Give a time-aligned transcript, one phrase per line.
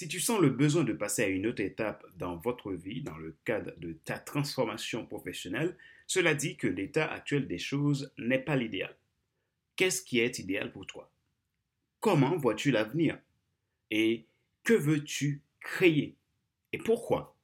[0.00, 3.18] Si tu sens le besoin de passer à une autre étape dans votre vie, dans
[3.18, 5.76] le cadre de ta transformation professionnelle,
[6.06, 8.96] cela dit que l'état actuel des choses n'est pas l'idéal.
[9.76, 11.12] Qu'est-ce qui est idéal pour toi?
[12.00, 13.18] Comment vois-tu l'avenir?
[13.90, 14.24] Et
[14.64, 16.16] que veux-tu créer?
[16.72, 17.36] Et pourquoi?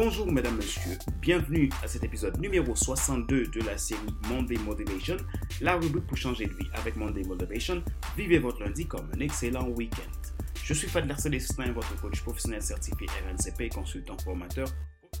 [0.00, 3.98] Bonjour mesdames, messieurs, bienvenue à cet épisode numéro 62 de la série
[4.28, 5.16] Monday Motivation,
[5.60, 7.82] la rubrique pour changer de vie avec Monday Motivation.
[8.16, 10.30] Vivez votre lundi comme un excellent week-end.
[10.62, 14.68] Je suis Fadler Célestin, votre coach professionnel certifié RNCP, consultant formateur,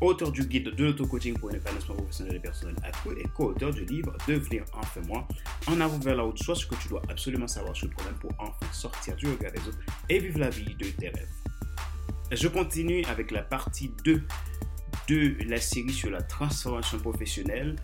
[0.00, 3.84] auteur du guide de l'auto-coaching pour un épanouissement professionnel et personnel accru et co-auteur du
[3.84, 5.26] livre Devenir enfin moi,
[5.66, 8.14] en avant vers la haute, soit ce que tu dois absolument savoir sur le problème
[8.20, 11.26] pour enfin sortir du regard des autres et vivre la vie de tes rêves.
[12.30, 14.22] Je continue avec la partie 2
[15.08, 17.76] de la série sur la transformation professionnelle,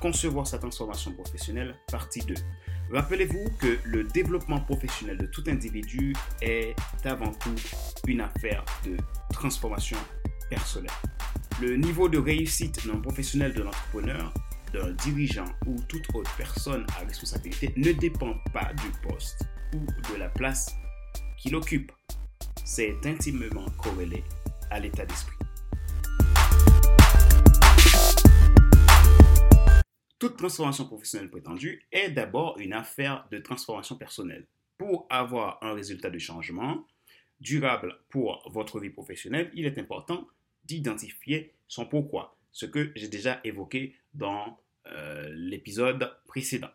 [0.00, 2.34] Concevoir sa transformation professionnelle, partie 2.
[2.90, 7.54] Rappelez-vous que le développement professionnel de tout individu est avant tout
[8.08, 8.96] une affaire de
[9.32, 9.96] transformation
[10.50, 10.90] personnelle.
[11.60, 14.34] Le niveau de réussite non professionnel de l'entrepreneur,
[14.72, 20.18] d'un dirigeant ou toute autre personne à responsabilité ne dépend pas du poste ou de
[20.18, 20.74] la place
[21.38, 21.92] qu'il occupe.
[22.64, 24.24] C'est intimement corrélé
[24.70, 25.41] à l'état d'esprit.
[30.22, 34.46] Toute transformation professionnelle prétendue est d'abord une affaire de transformation personnelle.
[34.78, 36.86] Pour avoir un résultat de changement
[37.40, 40.28] durable pour votre vie professionnelle, il est important
[40.64, 46.70] d'identifier son pourquoi, ce que j'ai déjà évoqué dans euh, l'épisode précédent.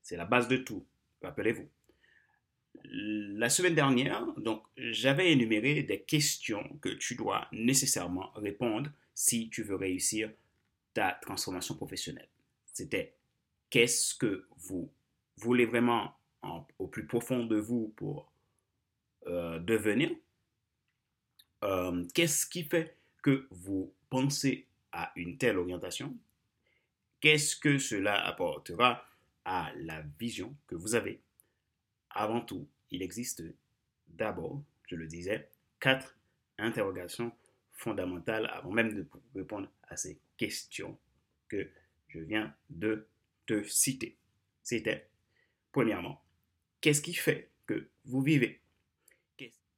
[0.00, 0.86] C'est la base de tout,
[1.24, 1.68] rappelez-vous.
[2.84, 9.64] La semaine dernière, donc, j'avais énuméré des questions que tu dois nécessairement répondre si tu
[9.64, 10.30] veux réussir
[10.94, 12.28] ta transformation professionnelle.
[12.80, 13.14] C'était
[13.68, 14.90] qu'est-ce que vous
[15.36, 16.16] voulez vraiment
[16.78, 18.32] au plus profond de vous pour
[19.26, 20.10] euh, devenir?
[21.62, 26.16] Euh, Qu'est-ce qui fait que vous pensez à une telle orientation?
[27.20, 29.04] Qu'est-ce que cela apportera
[29.44, 31.20] à la vision que vous avez?
[32.08, 33.42] Avant tout, il existe
[34.08, 36.16] d'abord, je le disais, quatre
[36.56, 37.30] interrogations
[37.74, 40.98] fondamentales avant même de répondre à ces questions
[41.46, 41.68] que
[42.10, 43.06] je viens de
[43.46, 44.16] te citer.
[44.62, 45.08] C'était,
[45.72, 46.22] premièrement,
[46.80, 48.60] qu'est-ce qui fait que vous vivez?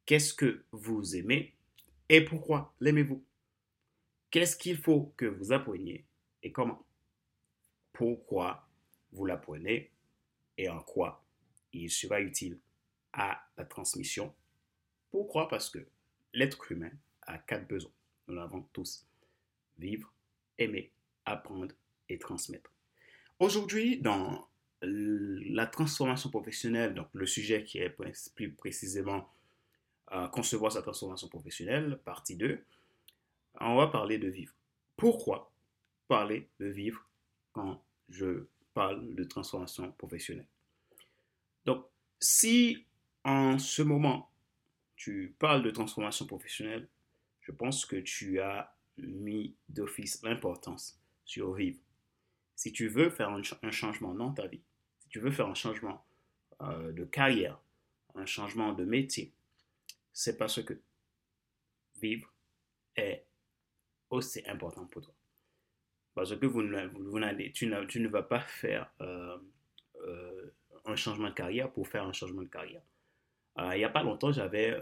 [0.04, 1.54] Qu'est-ce que vous aimez?
[2.09, 3.25] Et pourquoi l'aimez-vous?
[4.31, 6.04] Qu'est-ce qu'il faut que vous appreniez
[6.43, 6.84] et comment?
[7.93, 8.69] Pourquoi
[9.12, 9.93] vous l'apprenez
[10.59, 11.25] et en quoi
[11.72, 12.59] il sera utile
[13.12, 14.34] à la transmission?
[15.10, 15.49] Pourquoi?
[15.49, 15.87] Parce que
[16.32, 17.93] l'être humain a quatre besoins.
[18.26, 19.06] Nous l'avons tous.
[19.78, 20.12] Vivre,
[20.59, 20.93] aimer,
[21.25, 21.75] apprendre
[22.12, 22.71] et transmettre.
[23.39, 24.47] Aujourd'hui, dans
[24.83, 27.95] la transformation professionnelle, donc le sujet qui est
[28.34, 29.28] plus précisément
[30.12, 32.62] euh, concevoir sa transformation professionnelle, partie 2,
[33.61, 34.53] on va parler de vivre.
[34.97, 35.53] Pourquoi
[36.09, 37.09] parler de vivre
[37.53, 40.49] quand je parle de transformation professionnelle?
[41.65, 41.87] Donc,
[42.21, 42.84] si
[43.25, 44.31] en ce moment
[44.97, 46.89] tu parles de transformation professionnelle,
[47.41, 51.79] je pense que tu as mis d'office l'importance sur vivre
[52.62, 53.43] si tu veux faire un,
[53.73, 54.62] changement dans ta vie,
[55.00, 56.06] si tu veux faire un changement
[56.61, 57.61] euh, de carrière,
[58.15, 59.33] un changement de métier,
[60.12, 60.81] c'est parce que
[62.00, 62.33] vivre
[62.95, 63.27] est
[64.11, 65.12] aussi important pour toi.
[66.15, 69.39] Parce que vous tu, ne, vas pas faire euh,
[69.97, 72.83] euh, un changement de carrière pour faire un changement de carrière.
[73.59, 74.77] il n'y a pas longtemps, j'avais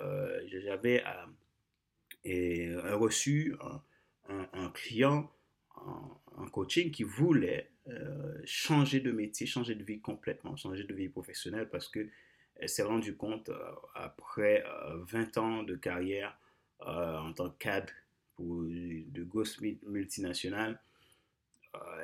[2.92, 3.56] reçu
[4.28, 5.32] un client
[6.40, 11.08] en, coaching qui voulait euh, changer de métier, changer de vie complètement, changer de vie
[11.08, 12.10] professionnelle parce qu'elle
[12.66, 14.64] s'est rendue compte, euh, après
[15.10, 16.36] 20 euh, ans de carrière
[16.82, 17.92] en tant que cadre
[18.36, 20.80] pour de grosses multinationales,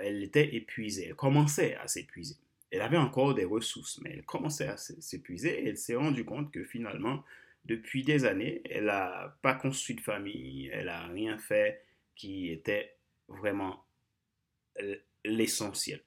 [0.02, 2.36] elle était épuisée, elle commençait à s'épuiser.
[2.70, 6.52] Elle avait encore des ressources, mais elle commençait à s'épuiser et elle s'est rendue compte
[6.52, 7.24] que finalement,
[7.64, 11.82] depuis des années, elle n'a pas construit de famille, elle n'a rien fait
[12.14, 12.96] qui était
[13.28, 13.85] vraiment
[15.24, 16.02] l'essentiel.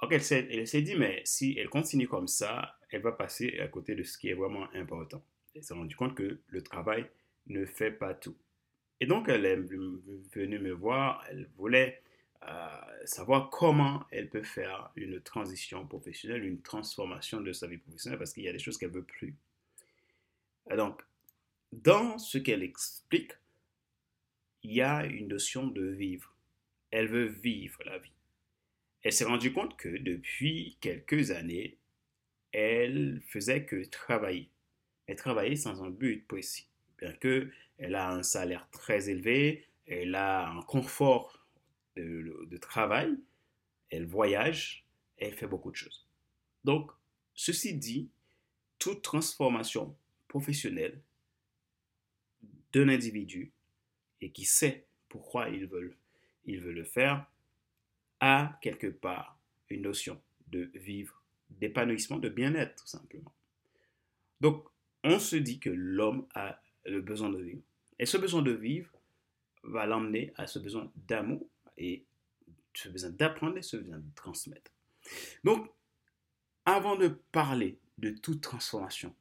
[0.00, 3.94] Donc elle s'est dit, mais si elle continue comme ça, elle va passer à côté
[3.94, 5.22] de ce qui est vraiment important.
[5.54, 7.06] Elle s'est rendue compte que le travail
[7.46, 8.36] ne fait pas tout.
[9.00, 12.02] Et donc elle est venue me voir, elle voulait
[12.48, 12.68] euh,
[13.04, 18.32] savoir comment elle peut faire une transition professionnelle, une transformation de sa vie professionnelle, parce
[18.32, 19.36] qu'il y a des choses qu'elle veut plus.
[20.76, 21.00] donc,
[21.72, 23.32] dans ce qu'elle explique,
[24.62, 26.31] il y a une notion de vivre.
[26.92, 28.12] Elle veut vivre la vie.
[29.02, 31.78] Elle s'est rendue compte que depuis quelques années,
[32.52, 34.50] elle faisait que travailler.
[35.06, 36.68] Elle travaillait sans un but précis.
[36.98, 41.44] Bien qu'elle a un salaire très élevé, elle a un confort
[41.96, 43.18] de, travail,
[43.90, 44.86] elle voyage,
[45.16, 46.06] elle fait beaucoup de choses.
[46.64, 46.90] Donc,
[47.34, 48.08] ceci dit,
[48.78, 49.96] toute transformation
[50.28, 51.02] professionnelle
[52.72, 53.52] d'un individu
[54.20, 55.96] et qui sait pourquoi il veut,
[56.44, 57.26] il veut le faire,
[58.20, 63.32] a quelque part une notion de vivre, d'épanouissement, de bien-être, tout simplement.
[64.40, 64.66] Donc,
[65.04, 67.62] on se dit que l'homme a le besoin de vivre.
[67.98, 68.90] Et ce besoin de vivre
[69.62, 71.46] va l'emmener à ce besoin d'amour
[71.76, 72.04] et
[72.74, 74.72] ce besoin d'apprendre et ce besoin de transmettre.
[75.44, 75.70] Donc,
[76.64, 79.14] avant de parler de toute transformation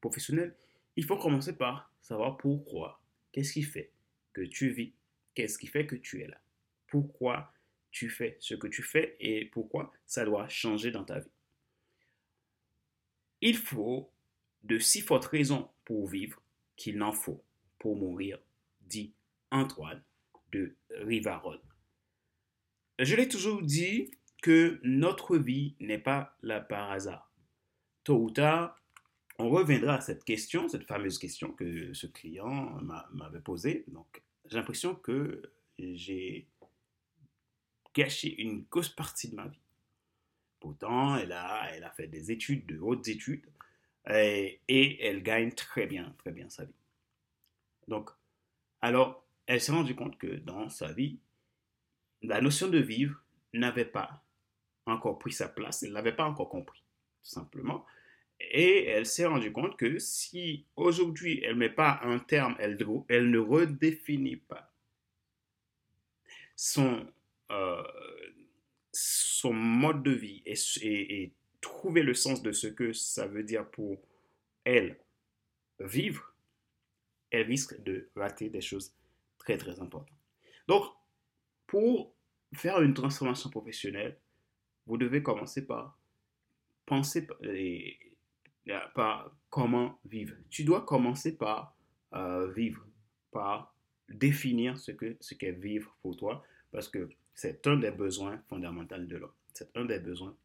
[0.00, 0.54] professionnelle,
[0.96, 3.00] il faut commencer par savoir pourquoi,
[3.32, 3.92] qu'est-ce qui fait
[4.32, 4.92] que tu vis,
[5.34, 6.40] qu'est-ce qui fait que tu es là,
[6.86, 7.52] pourquoi
[7.90, 11.30] tu fais ce que tu fais et pourquoi ça doit changer dans ta vie.
[13.40, 14.10] Il faut
[14.64, 16.42] de si fortes raisons pour vivre
[16.76, 17.42] qu'il n'en faut
[17.78, 18.38] pour mourir,
[18.82, 19.14] dit
[19.50, 20.02] Antoine
[20.52, 21.60] de Rivarol.
[22.98, 24.10] Je l'ai toujours dit
[24.42, 27.32] que notre vie n'est pas là par hasard.
[28.04, 28.80] Tôt ou tard,
[29.38, 32.78] on reviendra à cette question, cette fameuse question que ce client
[33.12, 33.84] m'avait posée.
[33.88, 35.42] Donc, j'ai l'impression que
[35.78, 36.48] j'ai
[37.96, 39.58] gâché une grosse partie de ma vie.
[40.60, 43.46] Pourtant, elle a, elle a fait des études, de hautes études,
[44.08, 46.74] et, elle gagne très bien, très bien sa vie.
[47.88, 48.10] Donc,
[48.80, 51.18] alors, elle s'est rendue compte que dans sa vie,
[52.22, 53.20] la notion de vivre
[53.52, 54.22] n'avait pas
[54.86, 56.82] encore pris sa place, elle ne l'avait pas encore compris,
[57.22, 57.84] tout simplement.
[58.40, 62.78] Et elle s'est rendue compte que si aujourd'hui elle ne met pas un terme, elle,
[63.08, 64.72] elle ne redéfinit pas
[66.54, 67.06] son,
[67.50, 67.82] euh,
[69.52, 74.00] mode de vie et, et, trouver le sens de ce que ça veut dire pour
[74.64, 75.00] elle
[75.80, 76.32] vivre,
[77.30, 78.94] elle risque de rater des choses
[79.38, 80.16] très très importantes.
[80.68, 80.84] Donc,
[81.66, 82.14] pour
[82.54, 84.18] faire une transformation professionnelle,
[84.86, 85.98] vous devez commencer par
[86.86, 87.26] penser
[88.94, 90.36] par comment vivre.
[90.50, 91.76] Tu dois commencer par
[92.14, 92.86] euh, vivre,
[93.32, 93.74] par
[94.08, 98.96] définir ce que ce qu'est vivre pour toi, parce que c'est un des besoins fondamentaux
[98.96, 99.32] de l'homme.
[99.52, 100.36] C'est un des besoins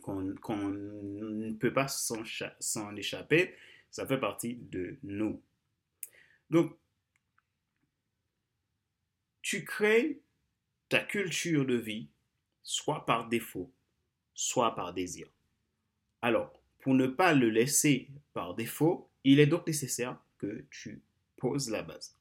[0.00, 3.54] qu'on ne peut pas s'en échapper.
[3.90, 5.40] Ça fait partie de nous.
[6.50, 6.76] Donc,
[9.42, 10.20] tu crées
[10.88, 12.08] ta culture de vie
[12.62, 13.70] soit par défaut,
[14.32, 15.28] soit par désir.
[16.22, 21.02] Alors, pour ne pas le laisser par défaut, il est donc nécessaire que tu
[21.36, 22.16] poses la base.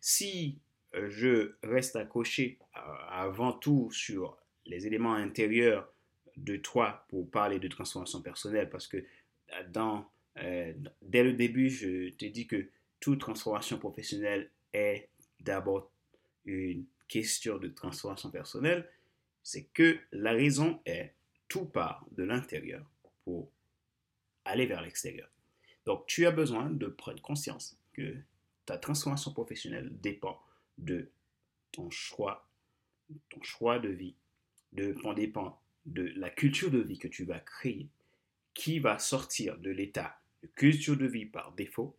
[0.00, 0.60] Si
[1.08, 4.36] je reste accroché euh, avant tout sur
[4.66, 5.92] les éléments intérieurs
[6.36, 12.10] de toi pour parler de transformation personnelle, parce que euh, dans, dès le début, je
[12.10, 12.68] t'ai dit que
[13.00, 15.08] toute transformation professionnelle est
[15.40, 15.90] d'abord
[16.44, 18.88] une question de transformation personnelle,
[19.42, 21.12] c'est que la raison est
[21.48, 22.84] tout part de l'intérieur
[23.24, 23.50] pour
[24.44, 25.28] aller vers l'extérieur.
[25.86, 28.16] Donc, tu as besoin de prendre conscience que
[28.66, 30.40] ta transformation professionnelle dépend
[30.78, 31.10] de
[31.72, 32.48] ton choix,
[33.30, 34.14] ton choix de vie,
[34.72, 37.88] de, dépend de la culture de vie que tu vas créer,
[38.54, 41.96] qui va sortir de l'état de culture de vie par défaut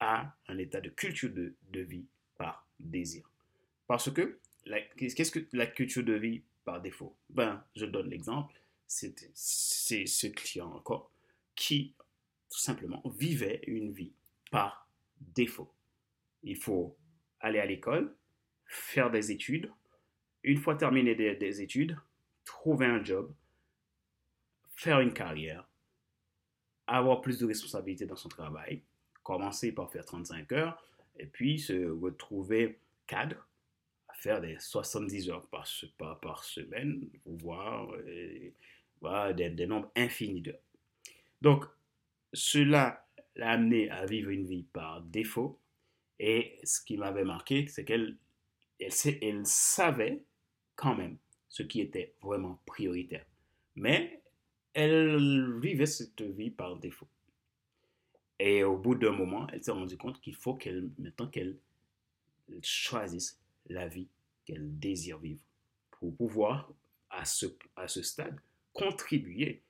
[0.00, 3.28] à un état de culture de, de vie par désir.
[3.86, 4.38] Parce que,
[4.96, 7.16] qu'est-ce que la culture de vie par défaut?
[7.30, 8.54] Ben, je donne l'exemple,
[8.86, 11.10] c'est ce client encore
[11.54, 11.94] qui,
[12.50, 14.12] tout simplement, vivait une vie
[14.50, 14.88] par
[15.20, 15.72] défaut.
[16.42, 16.96] Il faut
[17.40, 18.14] aller à l'école,
[18.66, 19.70] faire des études,
[20.42, 21.98] une fois terminé des, études,
[22.44, 23.32] trouver un job,
[24.76, 25.68] faire une carrière,
[26.86, 28.82] avoir plus de responsabilités dans son travail,
[29.22, 30.82] commencer par faire 35 heures,
[31.18, 33.46] et puis se retrouver cadre,
[34.14, 35.66] faire des 70 heures par,
[35.96, 40.60] par, par semaine, voire, euh, des, des, nombres infinis d'heures.
[41.40, 41.64] Donc,
[42.32, 45.60] cela l'a amené à vivre une vie par défaut.
[46.20, 48.16] Et ce qui m'avait marqué, c'est qu'elle
[48.80, 50.22] elle, savait
[50.76, 51.16] quand même
[51.48, 53.24] ce qui était vraiment prioritaire.
[53.76, 54.22] Mais
[54.74, 57.08] elle vivait cette vie par défaut.
[58.38, 61.58] Et au bout d'un moment, elle s'est rendue compte qu'il faut qu'elle, maintenant qu'elle
[62.62, 64.08] choisisse la vie
[64.44, 65.40] qu'elle désire vivre
[65.90, 66.72] pour pouvoir,
[67.10, 67.46] à ce,
[67.76, 68.38] à ce stade,
[68.72, 69.62] contribuer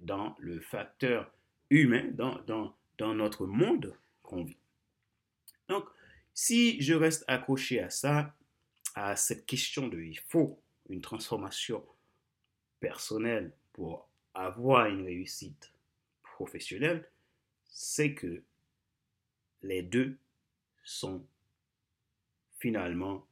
[0.00, 1.30] dans le facteur
[1.70, 4.56] humain, dans, dans, dans notre monde qu'on vit.
[5.68, 5.86] Donc,
[6.34, 8.34] si je reste accroché à ça,
[8.94, 11.84] à cette question de il faut une transformation
[12.80, 15.72] personnelle pour avoir une réussite
[16.22, 17.08] professionnel,
[17.68, 18.42] c'est que
[19.62, 20.18] les deux
[20.84, 21.24] sont
[22.58, 23.26] finalement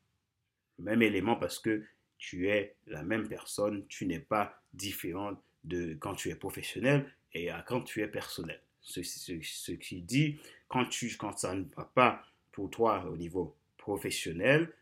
[0.79, 1.85] le même élément parce que
[2.19, 7.51] tu es la même personne, tu n'es pas différente de quand tu es professionnel et
[7.51, 8.61] à quand tu es personnel.
[8.83, 14.73] Ce, qui dit, quand, tu, quand ça ne va pas pour toi au niveau professionnel,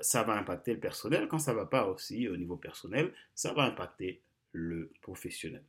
[0.00, 1.28] ça va impacter le personnel.
[1.28, 5.64] Quand ça ne va pas aussi au niveau personnel, ça va impacter le professionnel.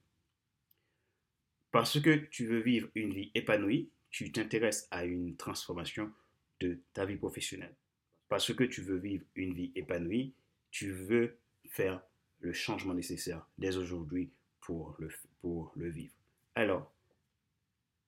[1.71, 6.11] Parce que tu veux vivre une vie épanouie, tu t'intéresses à une transformation
[6.59, 7.75] de ta vie professionnelle.
[8.29, 10.33] Parce que tu veux vivre une vie épanouie,
[10.69, 12.01] tu veux faire
[12.39, 15.09] le changement nécessaire dès aujourd'hui pour le,
[15.41, 16.13] pour le vivre.
[16.55, 16.90] Alors,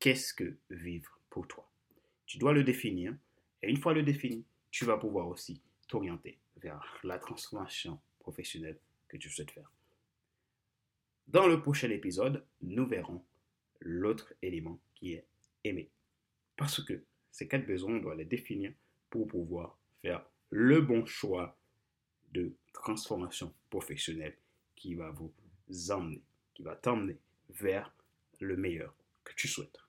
[0.03, 1.71] qu'est-ce que vivre pour toi?
[2.25, 3.15] Tu dois le définir
[3.61, 9.15] et une fois le défini, tu vas pouvoir aussi t'orienter vers la transformation professionnelle que
[9.15, 9.71] tu souhaites faire.
[11.29, 13.23] Dans le prochain épisode, nous verrons
[13.79, 15.25] l'autre élément qui est
[15.63, 15.89] aimer.
[16.57, 18.73] Parce que ces quatre besoins, on doit les définir
[19.09, 21.57] pour pouvoir faire le bon choix
[22.33, 24.35] de transformation professionnelle
[24.75, 25.33] qui va vous
[25.91, 26.21] emmener,
[26.55, 27.17] qui va t'emmener
[27.51, 27.95] vers
[28.41, 28.93] le meilleur
[29.23, 29.79] que tu souhaites.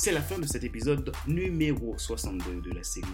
[0.00, 3.08] C'est la fin de cet épisode numéro 62 de la série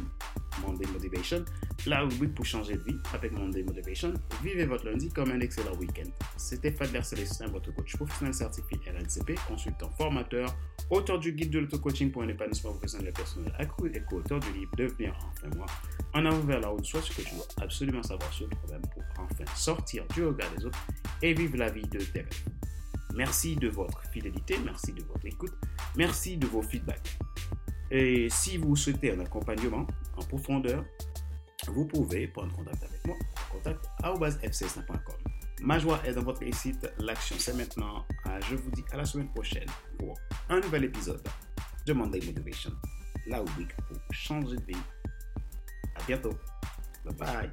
[0.60, 1.42] Monday Motivation,
[1.86, 4.12] la rubrique pour changer de vie avec Monday Motivation.
[4.42, 6.10] Vivez votre lundi comme un excellent week-end.
[6.36, 10.54] C'était Fadler Célestin, votre coach professionnel certifié RNCP, consultant formateur,
[10.90, 14.52] auteur du guide de l'auto-coaching pour un épanouissement professionnel et personnel accru et co-auteur du
[14.52, 15.66] livre Devenir enfin moi.
[16.12, 18.82] En avant vers la route, soit ce que tu dois absolument savoir sur le problème
[18.92, 20.86] pour enfin sortir du regard des autres
[21.22, 22.44] et vivre la vie de tes rêves.
[23.14, 25.52] Merci de votre fidélité, merci de votre écoute,
[25.96, 27.16] merci de vos feedbacks.
[27.90, 30.84] Et si vous souhaitez un accompagnement en profondeur,
[31.68, 33.16] vous pouvez prendre contact avec moi,
[33.52, 33.86] contact
[34.42, 35.16] fc.com.
[35.62, 38.04] Ma joie est dans votre réussite, l'action c'est maintenant.
[38.24, 39.68] Ah, je vous dis à la semaine prochaine
[39.98, 40.18] pour
[40.48, 41.22] un nouvel épisode
[41.86, 42.72] de Monday Motivation,
[43.26, 44.82] la rubrique pour changer de vie.
[45.94, 46.34] À bientôt.
[47.04, 47.50] Bye bye.